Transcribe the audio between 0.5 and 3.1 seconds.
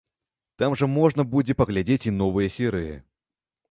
Там жа можна будзе паглядзець і новыя серыі.